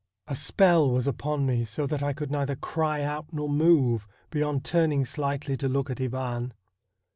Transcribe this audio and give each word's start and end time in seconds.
A 0.27 0.35
spell 0.35 0.89
was 0.89 1.05
upon 1.05 1.45
me 1.45 1.63
so 1.63 1.85
that 1.85 2.01
I 2.01 2.11
could 2.11 2.31
neither 2.31 2.55
cry 2.55 3.03
out 3.03 3.27
nor 3.31 3.47
move, 3.47 4.07
beyond 4.31 4.65
turning 4.65 5.05
slightly 5.05 5.55
to 5.57 5.69
look 5.69 5.91
at 5.91 6.01
Ivan. 6.01 6.55